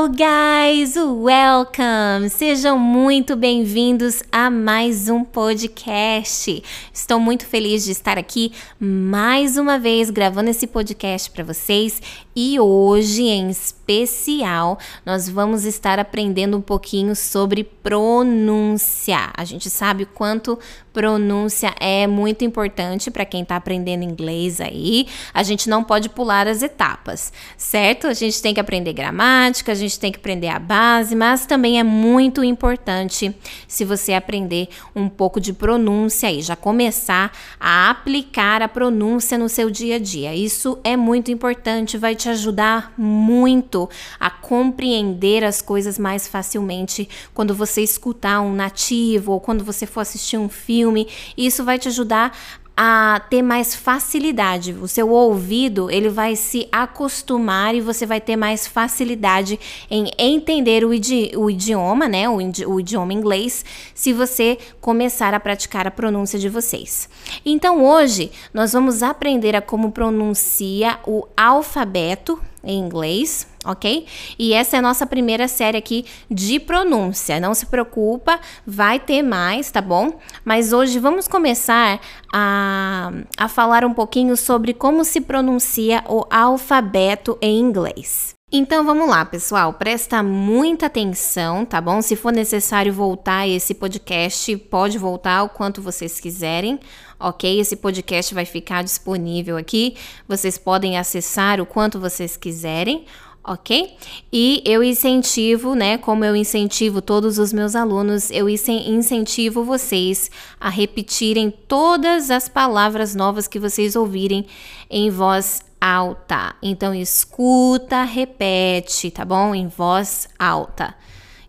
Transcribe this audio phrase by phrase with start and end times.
[0.00, 0.96] Hello, guys!
[0.96, 2.30] Welcome!
[2.30, 6.62] Sejam muito bem-vindos a mais um podcast.
[6.90, 8.50] Estou muito feliz de estar aqui
[8.80, 12.00] mais uma vez gravando esse podcast para vocês
[12.34, 19.30] e hoje, em especial, nós vamos estar aprendendo um pouquinho sobre pronúncia.
[19.36, 20.58] A gente sabe o quanto
[20.92, 25.06] pronúncia é muito importante para quem está aprendendo inglês aí.
[25.32, 28.06] A gente não pode pular as etapas, certo?
[28.06, 31.78] A gente tem que aprender gramática, a gente tem que aprender a base, mas também
[31.78, 33.34] é muito importante
[33.66, 39.48] se você aprender um pouco de pronúncia e já começar a aplicar a pronúncia no
[39.48, 40.34] seu dia a dia.
[40.34, 43.88] Isso é muito importante, vai te ajudar muito
[44.18, 50.00] a compreender as coisas mais facilmente quando você escutar um nativo ou quando você for
[50.00, 51.08] assistir um filme.
[51.36, 52.36] Isso vai te ajudar
[52.82, 54.72] a ter mais facilidade.
[54.72, 60.82] O seu ouvido, ele vai se acostumar e você vai ter mais facilidade em entender
[60.82, 62.26] o, idi o idioma, né?
[62.26, 67.06] O, o, idioma inglês, se você começar a praticar a pronúncia de vocês.
[67.44, 74.06] Então, hoje, nós vamos aprender a como pronuncia o alfabeto em inglês, ok?
[74.38, 77.40] E essa é a nossa primeira série aqui de pronúncia.
[77.40, 80.18] Não se preocupa, vai ter mais, tá bom?
[80.44, 82.00] Mas hoje vamos começar
[82.32, 88.39] a, a falar um pouquinho sobre como se pronuncia o alfabeto em inglês.
[88.52, 92.02] Então vamos lá, pessoal, presta muita atenção, tá bom?
[92.02, 96.80] Se for necessário voltar esse podcast, pode voltar o quanto vocês quiserem,
[97.20, 97.60] ok?
[97.60, 99.94] Esse podcast vai ficar disponível aqui,
[100.26, 103.04] vocês podem acessar o quanto vocês quiserem,
[103.44, 103.96] ok?
[104.32, 105.98] E eu incentivo, né?
[105.98, 113.14] Como eu incentivo todos os meus alunos, eu incentivo vocês a repetirem todas as palavras
[113.14, 114.46] novas que vocês ouvirem
[114.88, 116.54] em voz alta.
[116.62, 119.54] Então escuta, repete, tá bom?
[119.54, 120.94] Em voz alta.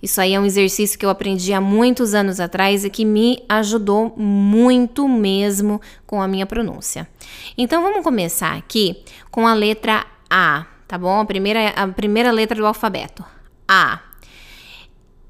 [0.02, 3.44] Isso aí é um exercício que eu aprendi há muitos anos atrás e que me
[3.48, 7.08] ajudou muito mesmo com a minha pronúncia.
[7.56, 11.22] Então vamos começar aqui com a letra A, tá bom?
[11.22, 13.24] A primeira, a primeira letra do alfabeto.
[13.66, 14.02] A.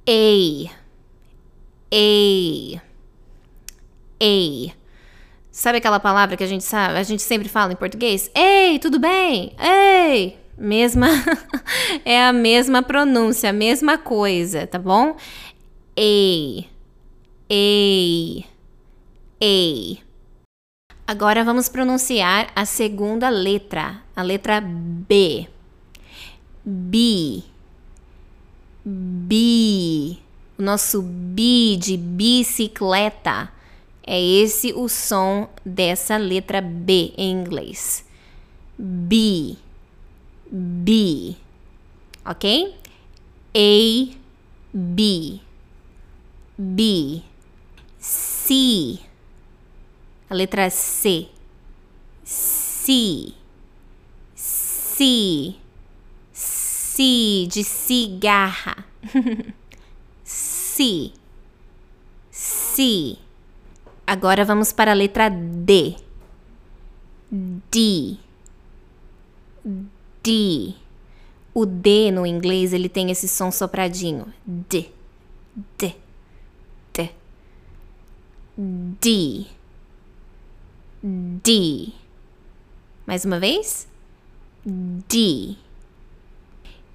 [0.08, 0.72] Ei.
[1.92, 2.82] Ei.
[4.20, 4.74] Ei.
[5.52, 8.32] Sabe aquela palavra que a gente sabe, a gente sempre fala em português?
[8.34, 9.56] Ei, tudo bem?
[9.60, 11.10] Ei, mesma
[12.04, 15.16] é a mesma pronúncia, a mesma coisa, tá bom?
[15.96, 16.68] Ei.
[17.48, 18.46] Ei.
[19.40, 20.00] Ei.
[21.06, 25.48] Agora vamos pronunciar a segunda letra, a letra B.
[26.64, 27.44] B.
[28.86, 30.18] B.
[30.58, 33.52] O nosso B de bicicleta
[34.06, 38.06] é esse o som dessa letra B em inglês.
[38.78, 39.58] B.
[40.52, 41.36] B.
[42.24, 42.76] Ok?
[43.56, 44.18] A,
[44.72, 45.40] B.
[46.58, 47.24] B.
[47.98, 49.00] C.
[50.30, 51.28] A letra C.
[52.24, 53.41] C.
[55.02, 55.56] C.
[56.32, 58.86] C de cigarra.
[60.24, 61.12] C.
[62.30, 63.18] C.
[64.06, 65.96] Agora vamos para a letra D.
[67.32, 68.18] D.
[70.22, 70.76] D.
[71.52, 74.32] O D no inglês ele tem esse som sopradinho.
[74.46, 74.92] D.
[75.80, 75.96] D.
[76.94, 77.10] D.
[78.56, 79.48] D.
[81.02, 81.90] D.
[83.08, 83.90] Mais uma vez.
[84.64, 85.56] D.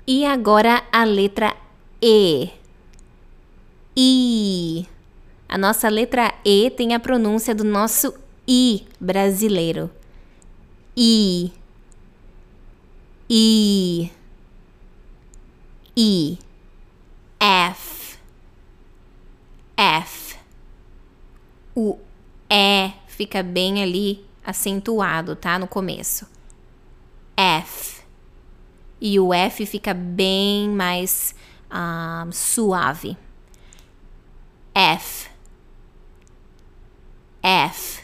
[0.07, 1.57] E agora a letra
[2.01, 2.51] E.
[3.97, 4.87] I.
[5.49, 8.15] A nossa letra E tem a pronúncia do nosso
[8.47, 9.91] I brasileiro.
[10.97, 11.53] I.
[13.29, 14.13] I.
[15.97, 16.39] I.
[17.41, 18.19] F.
[19.77, 20.37] F.
[21.75, 21.99] O
[22.49, 25.59] E fica bem ali acentuado, tá?
[25.59, 26.36] No começo.
[27.37, 28.03] F.
[29.01, 31.35] E o F fica bem mais
[31.71, 33.17] uh, suave.
[34.75, 35.29] F.
[37.43, 38.03] F.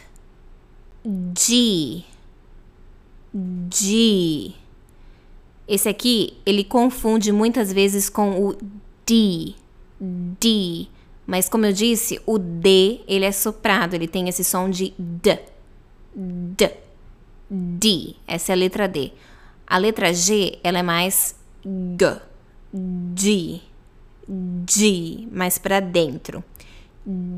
[1.37, 2.03] G.
[3.71, 4.53] G.
[5.67, 8.57] Esse aqui, ele confunde muitas vezes com o
[9.05, 9.55] D.
[9.99, 10.87] D.
[11.25, 15.39] Mas como eu disse, o D, ele é soprado, ele tem esse som de D.
[16.15, 16.71] D.
[17.49, 18.15] D.
[18.27, 19.11] Essa é a letra D.
[19.67, 22.21] A letra G, ela é mais G.
[23.15, 23.61] G.
[24.69, 26.43] G, mais para dentro.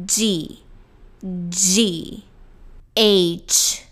[0.09, 0.57] G.
[1.51, 2.23] G.
[2.97, 3.83] H.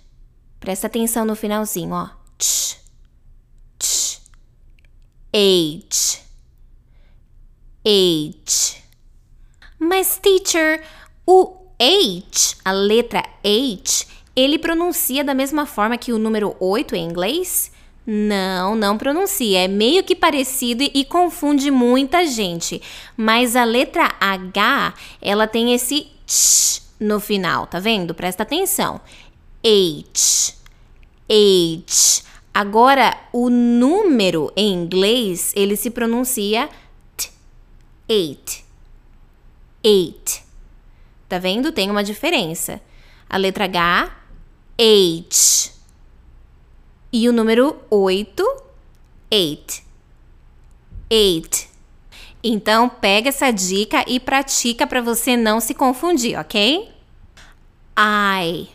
[0.60, 2.10] Presta atenção no finalzinho, ó.
[2.40, 2.78] Ch.
[3.82, 4.22] Ch.
[5.34, 6.22] H.
[7.86, 8.78] H.
[9.78, 10.82] Mas, teacher,
[11.26, 14.06] o H, a letra H,
[14.36, 17.73] ele pronuncia da mesma forma que o número 8 em inglês?
[18.06, 19.60] Não, não pronuncia.
[19.60, 22.82] É meio que parecido e, confunde muita gente.
[23.16, 28.14] Mas a letra H, ela tem esse tch no final, tá vendo?
[28.14, 29.00] Presta atenção.
[29.66, 30.54] H.
[31.30, 32.24] H.
[32.54, 36.70] Agora, o número em inglês, ele se pronuncia
[37.18, 37.32] t.
[38.08, 38.64] Eight.
[39.84, 40.44] Eight.
[41.28, 41.72] Tá vendo?
[41.72, 42.82] Tem uma diferença.
[43.30, 44.12] A letra H,
[44.80, 45.73] H.
[47.16, 48.44] E o número 8,
[49.32, 49.84] 8.
[51.12, 51.68] 8.
[52.44, 56.92] Então, pega essa dica e pratica para você não se confundir, ok?
[57.96, 58.68] I.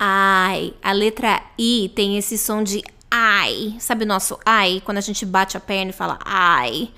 [0.00, 0.74] I.
[0.82, 2.82] A letra I tem esse som de
[3.12, 3.76] I.
[3.78, 4.80] Sabe o nosso I?
[4.80, 6.18] Quando a gente bate a perna e fala
[6.64, 6.90] I.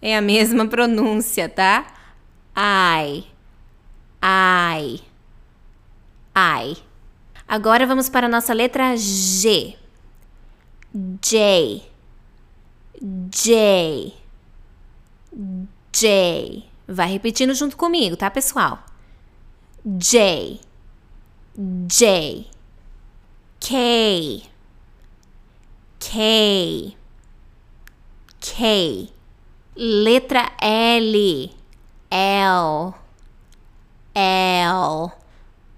[0.00, 1.84] É a mesma pronúncia, tá?
[2.56, 3.24] I.
[4.22, 5.00] I.
[6.36, 6.93] I.
[7.46, 9.76] Agora vamos para a nossa letra G.
[11.22, 11.82] J.
[13.30, 14.14] J.
[15.92, 16.64] J.
[16.86, 18.84] Vai repetindo junto comigo, tá, pessoal?
[19.84, 20.60] J.
[21.88, 22.46] J.
[23.60, 24.42] K.
[26.00, 26.96] K.
[28.40, 29.12] K.
[29.76, 31.50] Letra L.
[32.10, 32.94] L.
[34.14, 35.23] L.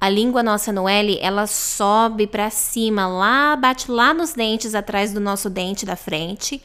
[0.07, 5.13] A língua nossa no L, ela sobe para cima, lá, bate lá nos dentes atrás
[5.13, 6.63] do nosso dente da frente.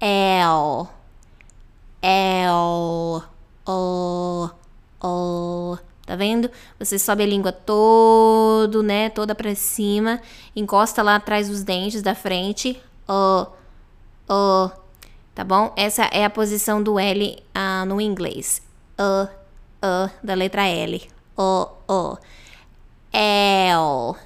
[0.00, 0.86] L.
[2.00, 3.22] L.
[3.66, 4.50] O.
[5.02, 5.78] O.
[6.06, 6.48] Tá vendo?
[6.78, 9.10] Você sobe a língua todo, né?
[9.10, 10.20] Toda para cima,
[10.54, 12.80] encosta lá atrás dos dentes da frente.
[13.08, 13.46] O.
[14.32, 14.70] O.
[15.34, 15.72] Tá bom?
[15.76, 18.62] Essa é a posição do L uh, no inglês.
[18.96, 19.24] O.
[19.84, 21.02] O da letra L.
[21.36, 21.66] O.
[21.88, 22.16] O.
[23.12, 24.16] L.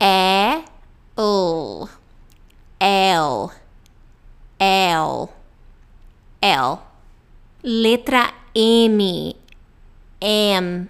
[0.00, 0.64] E.
[1.16, 1.88] O.
[2.78, 3.50] L.
[4.58, 5.28] L.
[6.40, 6.78] L.
[7.62, 9.36] Letra M.
[10.20, 10.88] M.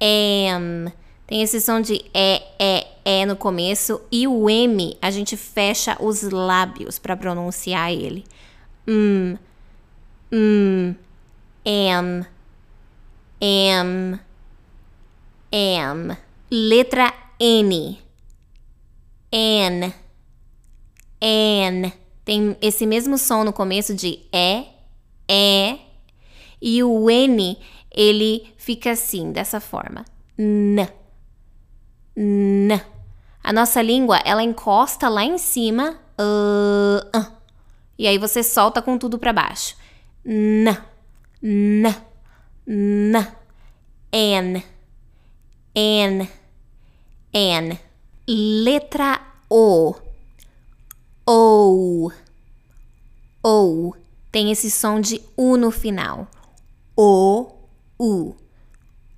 [0.00, 0.92] M.
[1.26, 4.00] Tem esse som de E, E, E no começo.
[4.10, 8.24] E o M, a gente fecha os lábios para pronunciar ele.
[8.86, 9.38] M.
[10.30, 10.96] M.
[11.64, 12.26] M.
[13.40, 14.20] M.
[15.52, 16.16] M.
[16.50, 17.98] Letra N.
[19.30, 19.94] N.
[21.20, 21.92] N.
[22.24, 24.64] Tem esse mesmo som no começo de E,
[25.28, 25.78] E.
[26.60, 27.58] E o N,
[27.90, 30.06] ele fica assim, dessa forma.
[30.38, 30.88] N.
[32.16, 32.82] N.
[33.44, 35.98] A nossa língua, ela encosta lá em cima.
[36.18, 37.32] Uh, uh,
[37.98, 39.76] e aí você solta com tudo para baixo.
[40.24, 40.78] N.
[41.42, 41.96] N.
[42.66, 43.26] N.
[44.12, 44.71] N.
[45.74, 46.28] N.
[47.32, 47.78] N.
[48.28, 49.94] Letra O.
[51.26, 52.10] O.
[53.42, 53.94] O.
[54.30, 56.28] Tem esse som de U no final.
[56.96, 57.52] O.
[57.98, 58.34] U.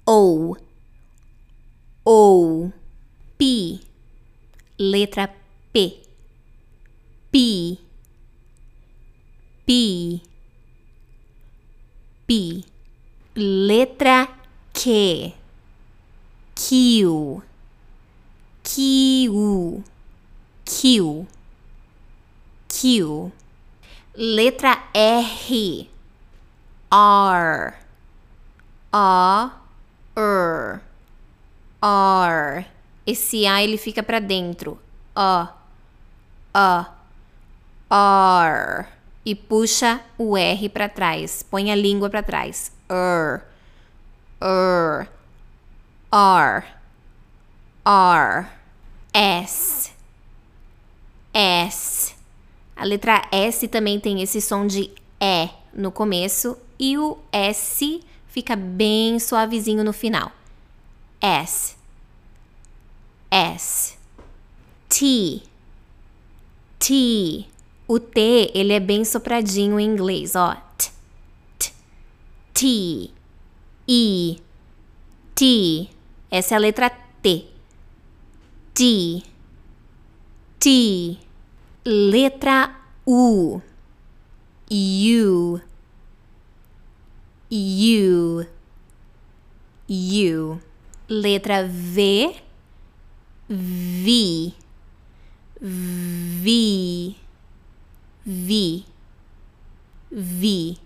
[0.06, 0.56] O.
[2.04, 2.70] O.
[3.36, 3.80] Pi.
[4.78, 5.28] Letra
[5.72, 6.02] P.
[7.32, 7.78] Pi.
[9.66, 10.22] Pi.
[12.26, 12.64] Pi.
[13.34, 14.28] Letra
[14.72, 15.43] Q.
[16.74, 17.40] Q.
[18.64, 19.84] Q.
[20.64, 21.26] Q.
[22.68, 23.32] Q.
[24.16, 25.88] Letra R.
[26.90, 27.74] R.
[28.92, 29.52] A.
[30.16, 30.80] R.
[31.80, 32.66] R.
[33.06, 34.76] Esse A ele fica para dentro.
[35.14, 35.54] A.
[36.52, 36.92] A.
[37.88, 38.86] R.
[39.24, 41.44] E puxa o R para trás.
[41.44, 42.72] Põe a língua para trás.
[42.88, 43.42] R.
[44.40, 45.14] R.
[46.16, 46.64] R.
[47.84, 48.46] R.
[49.12, 49.90] S.
[51.32, 52.14] S.
[52.76, 58.54] A letra S também tem esse som de E no começo e o S fica
[58.54, 60.30] bem suavezinho no final.
[61.20, 61.74] S.
[63.28, 63.98] S.
[64.88, 65.42] T.
[66.78, 67.44] T.
[67.88, 70.54] O T, ele é bem sopradinho em inglês, ó.
[70.78, 70.92] T.
[71.58, 71.72] T.
[72.54, 73.10] T.
[73.88, 74.38] E.
[75.34, 75.93] T.
[76.34, 76.90] Essa é a letra
[77.22, 77.46] T.
[78.74, 79.22] T.
[80.58, 81.16] T.
[81.86, 82.74] Letra
[83.06, 83.60] U.
[84.68, 85.60] U.
[87.52, 88.46] U.
[89.88, 90.60] U.
[91.08, 92.34] Letra V.
[93.48, 94.54] V.
[95.60, 97.16] V.
[98.26, 98.84] V.
[100.10, 100.76] V.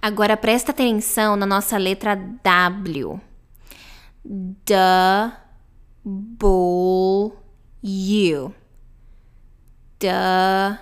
[0.00, 3.31] Agora presta atenção na nossa letra W.
[4.24, 5.32] W.
[9.98, 10.80] W.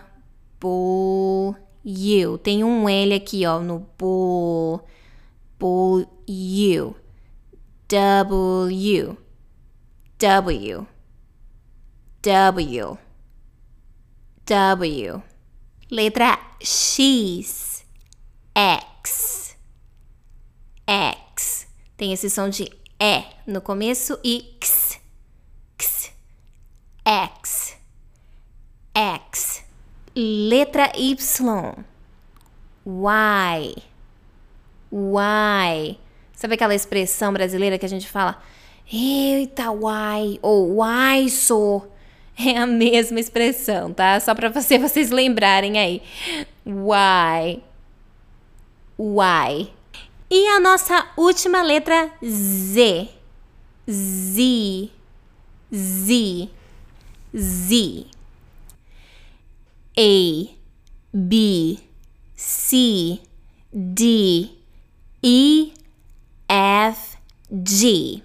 [2.43, 4.81] Tem um L aqui, ó, no bull.
[5.59, 6.07] Bull.
[6.31, 6.95] W.
[7.89, 9.17] W.
[10.19, 10.87] W.
[12.23, 12.99] W.
[14.47, 15.23] W.
[15.91, 17.85] Letra X.
[18.55, 19.57] X.
[20.87, 21.67] X.
[21.97, 25.01] Tem esse som de E no começo e X.
[25.79, 26.13] X.
[27.03, 27.79] X.
[28.95, 29.65] X.
[30.15, 31.17] Letra Y.
[32.85, 33.75] Y.
[34.93, 35.99] Y.
[36.35, 38.43] Sabe aquela expressão brasileira que a gente fala?
[38.93, 40.39] Eita, uai!
[40.43, 41.91] Ou uai, sou.
[42.39, 44.21] É a mesma expressão, tá?
[44.21, 46.03] Só para você, vocês lembrarem aí.
[46.67, 47.63] Why?
[48.99, 49.80] Why?
[50.31, 53.09] E a nossa última letra Z.
[53.89, 54.91] Z.
[55.73, 56.51] Z.
[57.35, 58.07] Z.
[59.99, 60.55] A.
[61.13, 61.79] B.
[62.37, 63.21] C.
[63.73, 64.51] D.
[65.23, 65.73] E.
[66.49, 67.17] F.
[67.51, 68.23] G.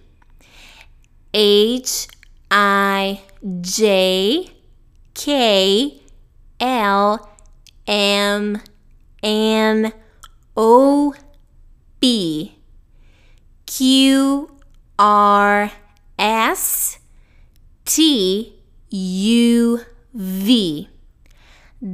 [1.34, 2.08] H.
[2.52, 3.20] I.
[3.62, 4.52] J
[5.14, 6.02] K
[6.60, 7.20] L
[7.86, 8.60] M
[9.22, 9.94] N
[10.58, 11.14] O
[13.66, 14.52] Q
[15.00, 15.72] R
[16.20, 17.00] S
[17.84, 18.54] T
[18.90, 19.80] U
[20.14, 20.90] V.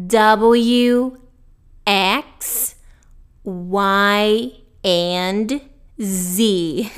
[0.07, 1.17] W
[1.87, 2.75] X
[3.43, 4.51] Y
[4.83, 5.61] and
[6.01, 6.89] Z.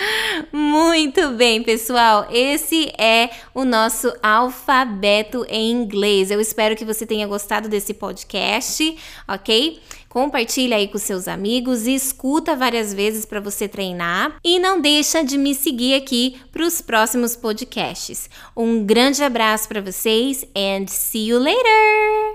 [0.52, 2.26] Muito bem, pessoal.
[2.30, 6.30] Esse é o nosso alfabeto em inglês.
[6.30, 8.96] Eu espero que você tenha gostado desse podcast,
[9.28, 9.80] ok?
[10.08, 14.36] Compartilha aí com seus amigos escuta várias vezes para você treinar.
[14.42, 18.30] E não deixa de me seguir aqui para os próximos podcasts.
[18.56, 22.25] Um grande abraço para vocês and see you later!